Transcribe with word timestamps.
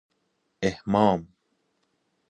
احمام 0.61 1.27